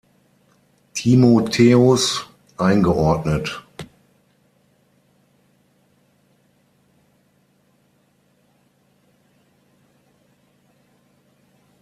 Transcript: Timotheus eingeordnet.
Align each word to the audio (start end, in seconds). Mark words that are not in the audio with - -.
Timotheus 0.95 2.27
eingeordnet. 2.57 3.61